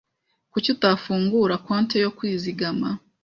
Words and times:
Kuki 0.51 0.67
udafungura 0.75 1.55
konti 1.65 1.95
yo 2.03 2.09
kuzigama? 2.17 2.89